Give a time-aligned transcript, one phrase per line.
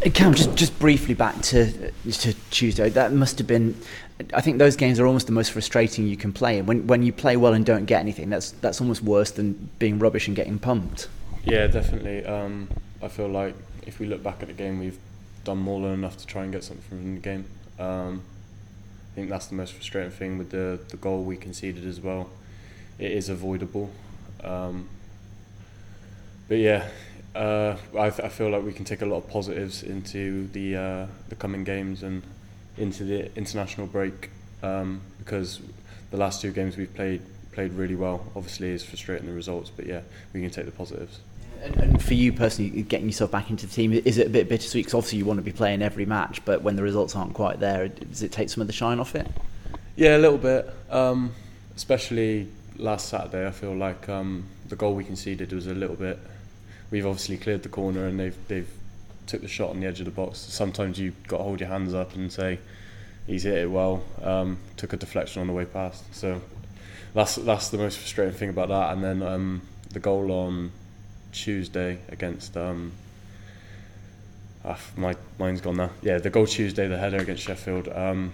[0.00, 2.90] Cam, just just briefly back to to Tuesday.
[2.90, 3.74] That must have been.
[4.34, 6.60] I think those games are almost the most frustrating you can play.
[6.60, 9.98] When when you play well and don't get anything, that's that's almost worse than being
[9.98, 11.08] rubbish and getting pumped.
[11.44, 12.24] Yeah, definitely.
[12.26, 12.68] Um,
[13.02, 13.54] I feel like
[13.86, 14.98] if we look back at the game, we've
[15.44, 17.46] done more than enough to try and get something from the game.
[17.78, 18.22] Um,
[19.12, 22.28] I think that's the most frustrating thing with the the goal we conceded as well.
[22.98, 23.90] It is avoidable.
[24.44, 24.88] Um,
[26.48, 26.88] but yeah,
[27.36, 31.06] uh, I, I feel like we can take a lot of positives into the uh,
[31.28, 32.22] the coming games and
[32.78, 34.30] into the international break
[34.62, 35.60] um, because
[36.10, 37.20] the last two games we've played
[37.52, 38.24] played really well.
[38.34, 40.00] Obviously, it's frustrating the results, but yeah,
[40.32, 41.20] we can take the positives.
[41.62, 44.48] And, and for you personally, getting yourself back into the team, is it a bit
[44.48, 44.84] bittersweet?
[44.84, 47.60] Because obviously you want to be playing every match, but when the results aren't quite
[47.60, 49.26] there, does it take some of the shine off it?
[49.96, 50.70] Yeah, a little bit.
[50.90, 51.32] Um,
[51.74, 56.18] especially last Saturday, I feel like um, the goal we conceded was a little bit
[56.90, 58.70] we've obviously cleared the corner and they've they've
[59.26, 60.38] took the shot on the edge of the box.
[60.38, 62.58] Sometimes you've got to hold your hands up and say
[63.26, 64.04] he's hit it well.
[64.22, 66.14] Um, took a deflection on the way past.
[66.14, 66.40] So
[67.14, 68.92] that's that's the most frustrating thing about that.
[68.92, 70.70] And then um, the goal on
[71.32, 72.92] Tuesday against um,
[74.64, 75.90] ah, my mind's gone now.
[76.02, 77.88] Yeah, the goal Tuesday, the header against Sheffield.
[77.88, 78.32] Um,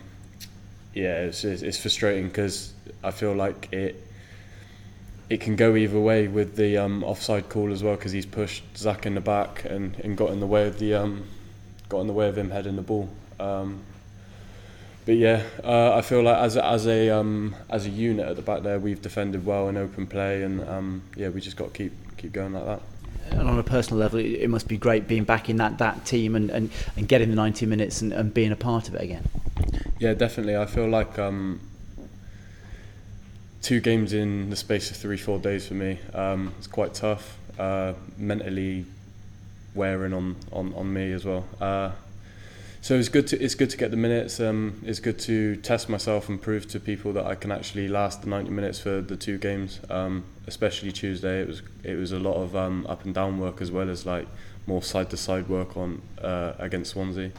[0.94, 3.96] yeah, it's, it's, it's frustrating because I feel like it
[5.32, 8.62] it can go either way with the um, offside call as well because he's pushed
[8.76, 11.24] Zak in the back and, and got in the way of the um,
[11.88, 13.08] got in the way of him heading the ball.
[13.40, 13.80] Um,
[15.06, 18.36] but yeah, uh, I feel like as a, as a um, as a unit at
[18.36, 21.72] the back there, we've defended well in open play, and um, yeah, we just got
[21.72, 22.82] to keep keep going like that.
[23.30, 26.36] And on a personal level, it must be great being back in that, that team
[26.36, 29.24] and, and, and getting the 90 minutes and, and being a part of it again.
[29.98, 30.56] Yeah, definitely.
[30.56, 31.60] I feel like um,
[33.62, 35.98] two games in the space of three four days for me.
[36.12, 38.84] Um, it's quite tough, uh, mentally
[39.74, 41.44] wearing on, on, on me as well.
[41.60, 41.92] Uh,
[42.82, 44.40] so it's good to it's good to get the minutes.
[44.40, 48.22] Um, it's good to test myself and prove to people that I can actually last
[48.22, 49.78] the 90 minutes for the two games.
[49.88, 53.62] Um, especially Tuesday, it was it was a lot of um, up and down work
[53.62, 54.26] as well as like
[54.66, 57.30] more side to side work on uh, against Swansea.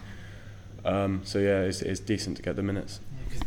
[0.86, 3.00] Um, so yeah, it's, it's decent to get the minutes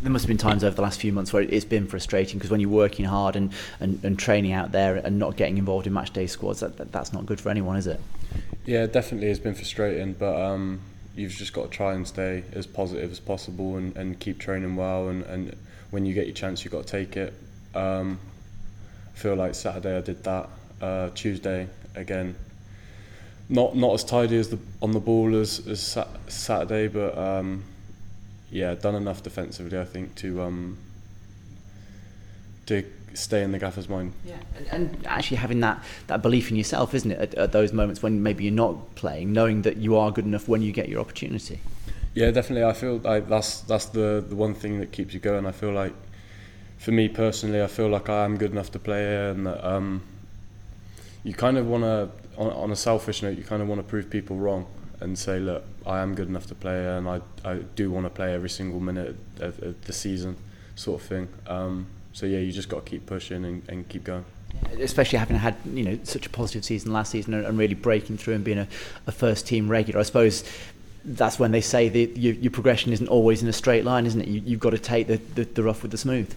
[0.02, 2.50] there must have been times over the last few months where it's been frustrating because
[2.50, 5.92] when you're working hard and, and, and training out there and not getting involved in
[5.92, 8.00] match day squads, that, that, that's not good for anyone, is it?
[8.64, 10.80] Yeah, definitely it's been frustrating, but um,
[11.14, 14.76] you've just got to try and stay as positive as possible and, and keep training
[14.76, 15.08] well.
[15.08, 15.56] And, and
[15.90, 17.32] when you get your chance, you've got to take it.
[17.74, 18.18] Um,
[19.14, 20.48] I feel like Saturday I did that.
[20.80, 22.36] Uh, Tuesday again,
[23.48, 25.98] not not as tidy as the on the ball as, as
[26.28, 27.64] Saturday, but um,
[28.50, 30.78] yeah, done enough defensively, I think, to um,
[32.66, 34.12] to stay in the gaffer's mind.
[34.24, 37.72] Yeah, and, and, actually having that, that belief in yourself, isn't it, at, at, those
[37.72, 40.88] moments when maybe you're not playing, knowing that you are good enough when you get
[40.88, 41.60] your opportunity.
[42.14, 42.64] Yeah, definitely.
[42.64, 45.46] I feel like that's that's the the one thing that keeps you going.
[45.46, 45.92] I feel like,
[46.78, 49.66] for me personally, I feel like I am good enough to play here, and that
[49.66, 50.02] um,
[51.26, 53.82] you kind of want to, on, on a selfish note, you kind of want to
[53.82, 54.64] prove people wrong
[55.00, 58.10] and say, look, I am good enough to play, and I, I do want to
[58.10, 60.36] play every single minute of, of the season,
[60.76, 61.28] sort of thing.
[61.48, 64.24] Um, so yeah, you just got to keep pushing and, and keep going.
[64.80, 68.34] Especially having had you know such a positive season last season and, really breaking through
[68.34, 68.68] and being a,
[69.06, 70.44] a first team regular, I suppose
[71.04, 74.20] that's when they say that your, your progression isn't always in a straight line, isn't
[74.20, 74.28] it?
[74.28, 76.32] You, you've got to take the, the, the rough with the smooth.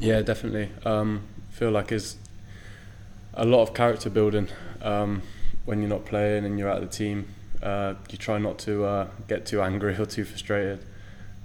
[0.00, 0.70] Yeah, definitely.
[0.84, 2.16] Um, feel like it's
[3.34, 4.48] a lot of character building
[4.82, 5.22] um,
[5.64, 7.26] when you're not playing and you're out of the team
[7.62, 10.84] uh, you try not to uh, get too angry or too frustrated.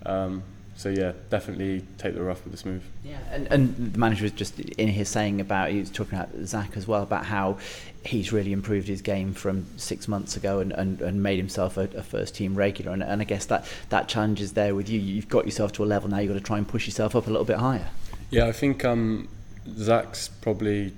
[0.05, 0.43] Um,
[0.75, 2.83] so yeah, definitely take the rough with the smooth.
[3.03, 6.29] Yeah, and, and the manager was just in here saying about he was talking about
[6.45, 7.57] Zak as well about how
[8.05, 11.89] he's really improved his game from six months ago and, and, and made himself a,
[11.95, 12.91] a first team regular.
[12.91, 14.99] And, and I guess that that challenge is there with you.
[14.99, 16.19] You've got yourself to a level now.
[16.19, 17.87] You've got to try and push yourself up a little bit higher.
[18.29, 19.29] Yeah, I think um,
[19.67, 20.93] Zak's probably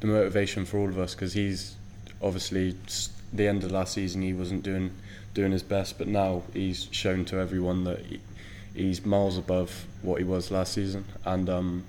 [0.00, 1.76] the motivation for all of us because he's
[2.22, 2.74] obviously
[3.32, 4.90] the end of last season he wasn't doing
[5.34, 8.20] doing his best, but now he's shown to everyone that he,
[8.74, 11.84] he's miles above what he was last season, and um,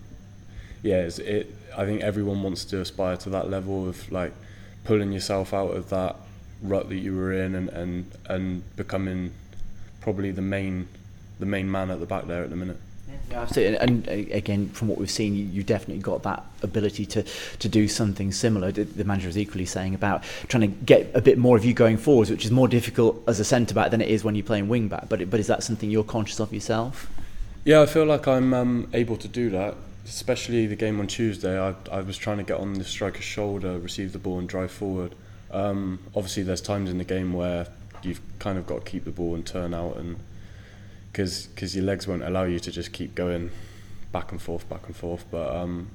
[0.83, 1.55] yeah, it.
[1.75, 4.33] I think everyone wants to aspire to that level of like
[4.83, 6.17] pulling yourself out of that
[6.61, 9.31] rut that you were in and and, and becoming
[10.01, 10.87] probably the main
[11.39, 12.77] the main man at the back there at the minute.
[13.29, 13.77] Yeah, absolutely.
[13.77, 17.23] And, and again, from what we've seen, you, you definitely got that ability to,
[17.59, 18.71] to do something similar.
[18.71, 21.97] The, manager is equally saying about trying to get a bit more of you going
[21.97, 24.67] forwards, which is more difficult as a centre back than it is when you're playing
[24.67, 25.09] wing back.
[25.09, 27.09] But but is that something you're conscious of yourself?
[27.63, 29.75] Yeah, I feel like I'm um, able to do that.
[30.05, 33.77] Especially the game on Tuesday, I, I was trying to get on the striker's shoulder,
[33.77, 35.13] receive the ball, and drive forward.
[35.51, 37.67] Um, obviously, there's times in the game where
[38.01, 40.17] you've kind of got to keep the ball and turn out and
[41.11, 43.51] because because your legs won't allow you to just keep going
[44.11, 45.25] back and forth, back and forth.
[45.31, 45.89] But um,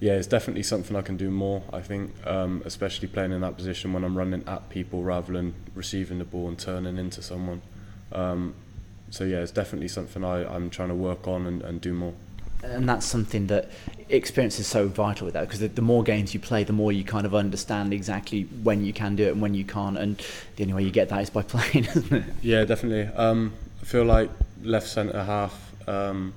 [0.00, 1.62] yeah, it's definitely something I can do more.
[1.72, 5.54] I think, um, especially playing in that position when I'm running at people rather than
[5.74, 7.62] receiving the ball and turning into someone.
[8.12, 8.54] Um,
[9.10, 12.14] so yeah, it's definitely something I, I'm trying to work on and, and do more.
[12.62, 13.70] And that's something that
[14.08, 16.90] experience is so vital with that because the, the more games you play, the more
[16.90, 19.96] you kind of understand exactly when you can do it and when you can't.
[19.96, 20.20] And
[20.56, 22.24] the only way you get that is by playing, isn't it?
[22.42, 23.14] Yeah, definitely.
[23.14, 23.52] Um,
[23.88, 24.30] feel like
[24.62, 25.72] left centre half.
[25.88, 26.34] Um,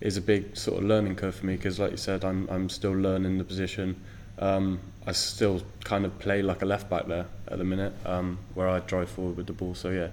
[0.00, 2.68] is a big sort of learning curve for me because, like you said, I'm I'm
[2.68, 3.96] still learning the position.
[4.38, 8.38] Um, I still kind of play like a left back there at the minute, um,
[8.54, 9.74] where I drive forward with the ball.
[9.74, 10.08] So yeah,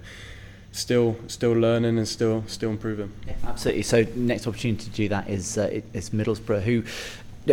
[0.71, 3.11] still still learning and still still improving.
[3.27, 3.83] Yeah, absolutely.
[3.83, 6.83] So next opportunity to do that is uh, is Middlesbrough, who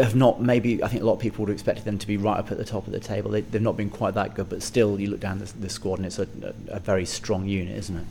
[0.00, 2.16] have not maybe I think a lot of people would have expected them to be
[2.16, 3.30] right up at the top of the table.
[3.30, 5.98] They, they've not been quite that good, but still you look down the, the squad
[5.98, 6.26] and it's a,
[6.68, 8.06] a very strong unit, isn't it?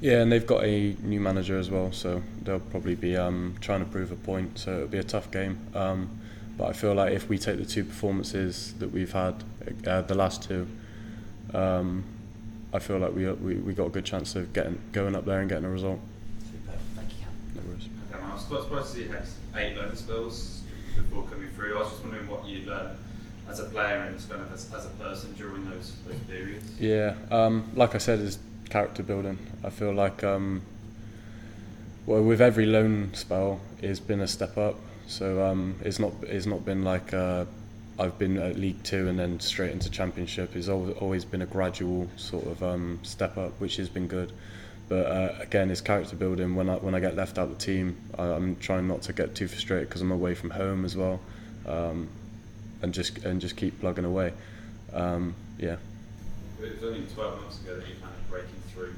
[0.00, 3.84] Yeah, and they've got a new manager as well, so they'll probably be um, trying
[3.84, 4.58] to prove a point.
[4.58, 5.58] So it'll be a tough game.
[5.74, 6.08] Um,
[6.56, 9.42] but I feel like if we take the two performances that we've had,
[9.86, 10.68] uh, the last two,
[11.52, 12.04] um,
[12.72, 15.40] I feel like we, we we got a good chance of getting going up there
[15.40, 16.00] and getting a result.
[16.44, 17.26] Super, thank you.
[17.54, 17.88] No worries.
[18.12, 20.62] Okay, I was quite surprised to see you had eight learning spells
[20.96, 21.76] before coming through.
[21.76, 22.98] I was just wondering what you learned
[23.48, 26.78] as a player and kind of as, as a person during those those periods.
[26.78, 28.38] Yeah, um, like I said, is
[28.70, 29.38] character building.
[29.64, 30.62] I feel like um,
[32.06, 34.76] well, with every loan spell, it's been a step up.
[35.06, 37.44] So um, it's not it's not been like uh,
[37.98, 40.54] I've been at League Two and then straight into Championship.
[40.54, 44.32] It's always, been a gradual sort of um, step up, which has been good.
[44.88, 46.54] But uh, again, it's character building.
[46.54, 49.12] When I when I get left out of the team, I, I'm trying not to
[49.12, 51.20] get too frustrated because I'm away from home as well,
[51.66, 52.08] um,
[52.80, 54.32] and just and just keep plugging away.
[54.92, 55.76] Um, yeah.
[56.62, 58.94] It was only 12 months ago that you kind of breaking through,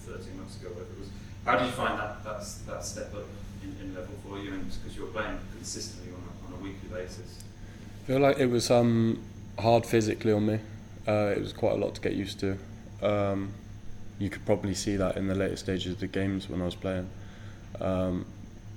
[0.00, 1.08] 13 months ago, whatever it was.
[1.44, 3.26] How did you find that that, that step up
[3.62, 4.54] in, in level for you?
[4.54, 7.42] And because you're playing consistently on a, on a weekly basis.
[8.02, 9.20] I feel like it was um,
[9.58, 10.58] hard physically on me.
[11.06, 12.56] Uh, it was quite a lot to get used to.
[13.02, 13.52] Um,
[14.18, 16.74] you could probably see that in the later stages of the games when I was
[16.74, 17.08] playing.
[17.80, 18.24] Um,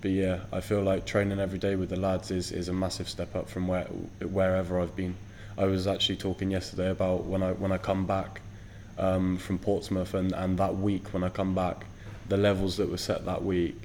[0.02, 3.08] but yeah, I feel like training every day with the lads is, is a massive
[3.08, 3.86] step up from where
[4.22, 5.16] wherever I've been.
[5.58, 8.42] I was actually talking yesterday about when I when I come back
[8.98, 11.86] um, from Portsmouth and, and that week when I come back,
[12.28, 13.76] the levels that were set that week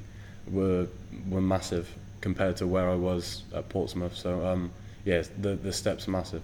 [0.50, 0.88] were
[1.28, 1.88] were massive
[2.20, 4.16] compared to where I was at Portsmouth.
[4.16, 4.70] So um,
[5.04, 6.42] yeah, the the steps are massive.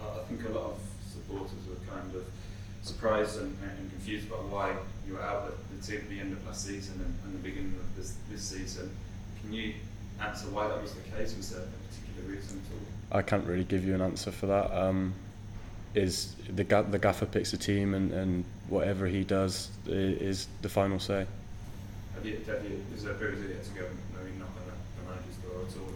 [0.00, 0.80] I think a lot of
[1.12, 2.24] supporters were kind of
[2.82, 4.74] surprised and, and confused about why
[5.06, 7.48] you were out at the team at the end of last season and, and the
[7.48, 8.90] beginning of this, this season.
[9.40, 9.74] Can you
[10.20, 11.34] answer why that was the case?
[11.36, 12.72] Was there a particular reason at
[13.14, 13.18] all?
[13.18, 14.72] I can't really give you an answer for that.
[14.76, 15.14] Um,
[15.94, 20.68] is the ga- the gaffer picks a team and, and whatever he does is the
[20.68, 21.26] final say.
[22.14, 24.66] Have you, have you, is there a period yet to go and maybe knock on
[24.66, 24.72] the,
[25.02, 25.94] the manager's door at all?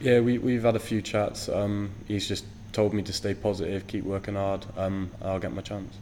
[0.00, 1.48] Yeah, we we've had a few chats.
[1.48, 4.64] Um, he's just told me to stay positive, keep working hard.
[4.76, 5.94] Um, I'll get my chance.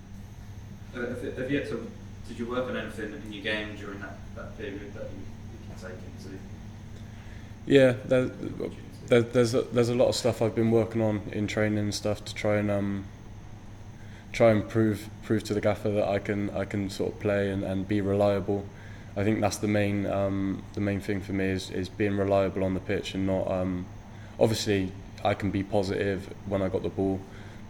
[0.95, 1.91] Uh, have, you- have you yet to,
[2.29, 5.19] did you work on anything in your game during that, that period that you,
[5.53, 6.39] you can take into
[7.67, 8.77] Yeah, there, opportunity?
[9.07, 11.95] There, there's a, there's a lot of stuff I've been working on in training and
[11.95, 13.05] stuff to try and um,
[14.33, 17.51] try and prove prove to the gaffer that I can I can sort of play
[17.51, 18.65] and, and be reliable.
[19.17, 22.65] I think that's the main um, the main thing for me is, is being reliable
[22.65, 23.87] on the pitch and not um,
[24.41, 24.93] obviously
[25.25, 27.21] I can be positive when I got the ball,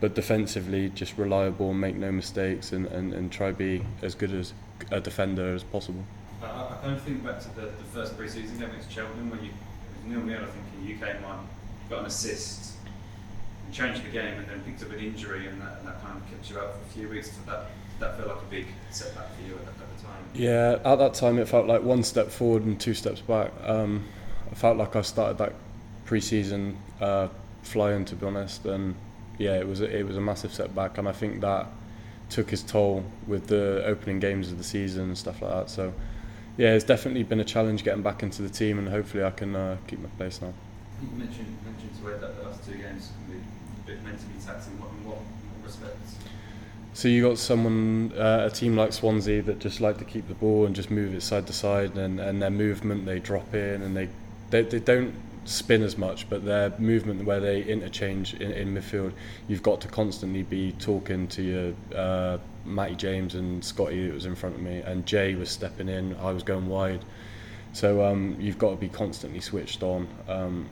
[0.00, 4.52] but defensively just reliable, make no mistakes and, and, and try be as good as
[4.90, 6.04] a defender as possible.
[6.42, 9.30] I, I I kind of think back to the, the first pre-season game against Cheltenham
[9.30, 9.50] when you,
[10.06, 11.46] nil nil, I think, and you came on,
[11.90, 12.74] got an assist,
[13.64, 16.16] and changed the game, and then picked up an injury, and that, and that kind
[16.16, 17.30] of kept you out for a few weeks.
[17.30, 17.66] Did that,
[18.00, 20.24] that felt like a big setback for you at, at the time?
[20.34, 23.52] Yeah, at that time it felt like one step forward and two steps back.
[23.62, 24.04] Um,
[24.50, 25.54] I felt like I started that
[26.04, 27.28] pre-season uh,
[27.62, 28.94] flying, to be honest, and
[29.38, 31.66] yeah, it was a, it was a massive setback, and I think that
[32.30, 35.70] took its toll with the opening games of the season and stuff like that.
[35.70, 35.92] So
[36.56, 39.56] yeah, it's definitely been a challenge getting back into the team, and hopefully I can
[39.56, 40.52] uh, keep my place now.
[41.02, 44.32] You mentioned mentioned to Ed that the last two games can be a bit mentally
[44.44, 44.78] taxing.
[44.80, 46.16] What, in what, what respects?
[46.92, 50.34] So you got someone, uh, a team like Swansea that just like to keep the
[50.34, 53.82] ball and just move it side to side, and, and their movement they drop in
[53.82, 54.08] and they,
[54.50, 55.12] they they don't
[55.44, 59.12] spin as much, but their movement where they interchange in, in midfield,
[59.48, 64.26] you've got to constantly be talking to your uh, Matty James and Scotty that was
[64.26, 67.04] in front of me, and Jay was stepping in, I was going wide,
[67.72, 70.08] so um, you've got to be constantly switched on.
[70.28, 70.68] Um,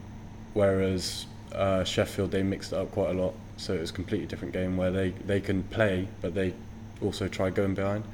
[0.54, 4.26] whereas uh, Sheffield they mixed it up quite a lot, so it was a completely
[4.26, 6.54] different game where they, they can play, but they
[7.02, 8.04] also try going behind.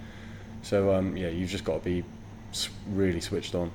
[0.63, 2.05] So um, yeah, you've just got to be
[2.91, 3.71] really switched on.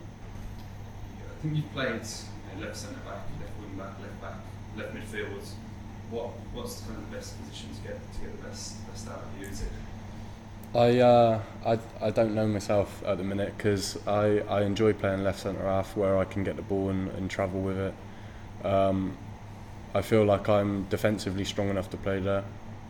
[1.31, 2.01] I think you've played
[2.59, 4.35] left centre back, left wing back, left back,
[4.77, 5.47] left midfield.
[6.09, 9.23] What what's kind of the best position to get to get the best best out
[9.23, 9.47] of you?
[9.47, 9.69] Is it?
[10.75, 15.23] I, uh, I I don't know myself at the minute because I, I enjoy playing
[15.23, 17.93] left centre half where I can get the ball and, and travel with it.
[18.65, 19.17] Um,
[19.93, 22.43] I feel like I'm defensively strong enough to play there,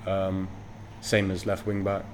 [0.07, 0.47] um,
[1.01, 2.05] same as left wing back.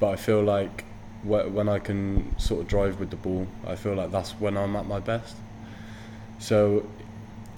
[0.00, 0.84] But I feel like
[1.22, 4.74] when I can sort of drive with the ball, I feel like that's when I'm
[4.74, 5.36] at my best.
[6.42, 6.84] So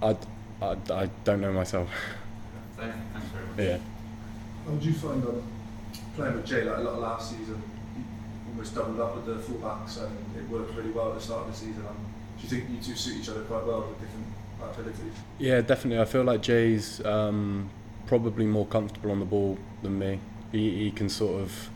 [0.03, 0.15] I,
[0.61, 1.89] I, I don't know myself.
[2.77, 2.95] Thanks
[3.33, 3.59] very much.
[3.59, 3.79] Yeah.
[4.67, 5.43] How did you find um,
[6.15, 7.63] playing with Jay like a lot of last season?
[7.97, 8.05] You
[8.51, 11.53] almost doubled up with the fullbacks and it worked really well at the start of
[11.53, 11.83] the season.
[11.89, 11.97] Um,
[12.37, 14.27] do you think you two suit each other quite well with different
[14.63, 15.15] abilities?
[15.39, 16.03] Yeah, definitely.
[16.03, 17.71] I feel like Jay's um,
[18.07, 20.21] probably more comfortable on the ball than me.
[20.53, 21.71] He, he can sort of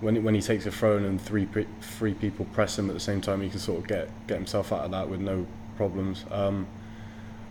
[0.00, 1.46] when when he takes a throw and three
[1.82, 4.72] three people press him at the same time, he can sort of get get himself
[4.72, 6.24] out of that with no problems.
[6.30, 6.66] Um,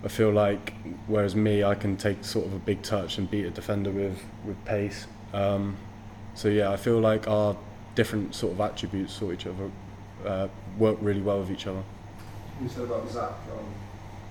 [0.04, 0.74] I feel like
[1.08, 4.22] whereas me, I can take sort of a big touch and beat a defender with
[4.46, 5.08] with pace.
[5.34, 5.78] Um,
[6.34, 7.58] so yeah, I feel like our
[7.96, 9.72] different sort of attributes sort each other
[10.26, 11.84] uh, work really well with each other.
[12.62, 13.66] You said about Zak, um,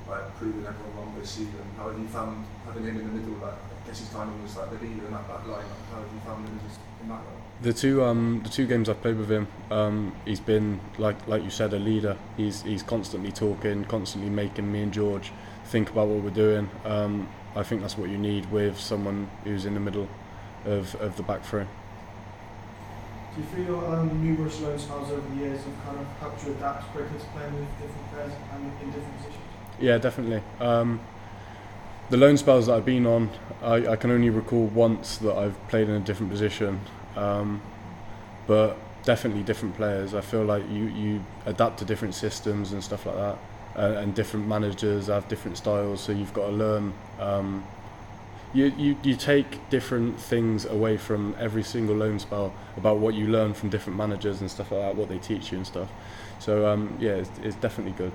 [0.09, 1.55] like proving everyone wrong this season.
[1.77, 3.35] How have you found having him in the middle?
[3.35, 5.65] Like, I guess he's kind of was like the leader in that back line.
[5.91, 6.59] How have you found him
[7.03, 7.41] in that role?
[7.63, 11.43] The two um, the two games I've played with him, um, he's been like like
[11.45, 12.17] you said a leader.
[12.37, 15.33] He's he's constantly talking, constantly making me and George
[15.67, 16.71] think about what we're doing.
[16.85, 20.09] Um, I think that's what you need with someone who's in the middle
[20.65, 21.65] of, of the back three.
[23.35, 26.53] Do you feel um, numerous loan spells over the years have kind of helped you
[26.53, 29.43] adapt quicker to playing with different players and in different positions?
[29.81, 30.43] Yeah, definitely.
[30.61, 31.01] Um,
[32.11, 33.31] the loan spells that I've been on,
[33.63, 36.81] I, I can only recall once that I've played in a different position
[37.17, 37.63] um,
[38.47, 40.15] but definitely different players.
[40.15, 43.39] I feel like you, you adapt to different systems and stuff like that,
[43.77, 46.01] uh, and different managers have different styles.
[46.01, 46.93] So you've got to learn.
[47.19, 47.65] Um,
[48.53, 53.27] you, you, you take different things away from every single loan spell about what you
[53.27, 55.89] learn from different managers and stuff like that, what they teach you and stuff.
[56.39, 58.13] So um, yeah, it's, it's definitely good.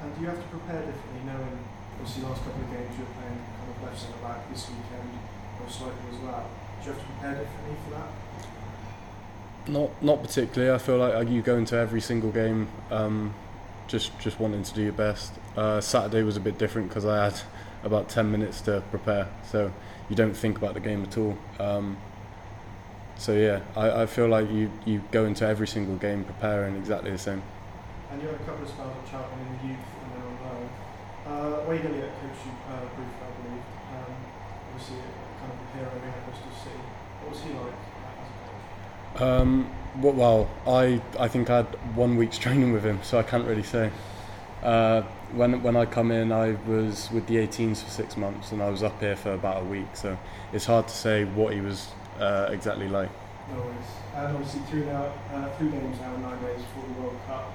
[0.00, 1.58] And do you have to prepare differently, knowing
[1.98, 5.10] obviously last couple of games you're playing kind of left centre back this weekend,
[5.60, 6.50] most likely as well
[6.82, 8.10] Do you have to prepare differently for that?
[9.68, 10.72] Not not particularly.
[10.72, 13.34] I feel like you go into every single game um,
[13.88, 15.32] just just wanting to do your best.
[15.56, 17.40] Uh, Saturday was a bit different because I had
[17.82, 19.72] about ten minutes to prepare, so
[20.08, 21.36] you don't think about the game at all.
[21.58, 21.96] Um,
[23.18, 27.10] so yeah, I, I feel like you, you go into every single game preparing exactly
[27.10, 27.42] the same.
[28.10, 30.25] And you had a couple of spells at Cheltenham in the youth and then.
[31.26, 32.38] Uh, where are you going to get coach
[32.70, 33.62] uh, Bruce, I believe?
[33.90, 34.14] Um,
[34.70, 34.96] obviously,
[35.40, 36.78] kind of a hero in Bristol City.
[37.20, 37.74] What was he like
[38.22, 39.22] as a coach?
[39.22, 43.44] Um, well, I I think I had one week's training with him, so I can't
[43.44, 43.90] really say.
[44.62, 45.02] Uh,
[45.32, 48.70] when when I come in, I was with the 18s for six months, and I
[48.70, 49.88] was up here for about a week.
[49.94, 50.16] So
[50.52, 51.88] it's hard to say what he was
[52.20, 53.10] uh, exactly like.
[53.50, 53.76] No worries.
[54.14, 57.52] And obviously, three now, uh, three games now, nine days before the World Cup.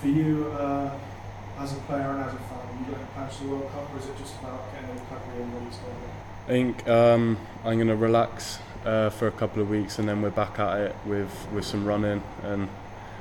[0.00, 0.90] For you, uh,
[1.58, 3.98] as a player and as a fan, are you looking to the World Cup, or
[3.98, 5.86] is it just about getting a recovery and ready to go?
[6.44, 10.22] I think um, I'm going to relax uh, for a couple of weeks and then
[10.22, 12.22] we're back at it with, with some running.
[12.44, 12.68] And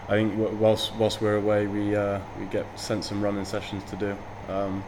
[0.08, 3.96] I think whilst whilst we're away, we uh, we get sent some running sessions to
[3.96, 4.18] do.
[4.48, 4.84] Um,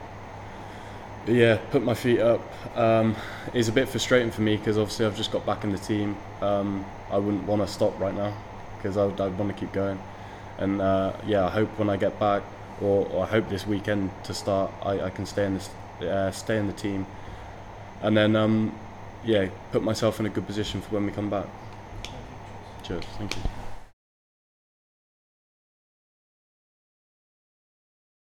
[1.25, 2.41] yeah, put my feet up.
[2.77, 3.15] Um,
[3.53, 6.15] it's a bit frustrating for me because obviously I've just got back in the team.
[6.41, 8.37] Um, I wouldn't want to stop right now
[8.77, 9.99] because I'd, I'd want to keep going.
[10.59, 12.43] And uh, yeah, I hope when I get back,
[12.81, 15.69] or, or I hope this weekend to start, I, I can stay in this,
[16.01, 17.05] uh, stay in the team
[18.01, 18.77] and then um,
[19.23, 21.45] yeah, put myself in a good position for when we come back.
[22.83, 23.03] Cheers.
[23.17, 23.41] Thank you.